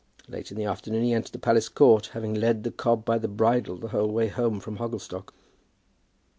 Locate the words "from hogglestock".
4.59-5.31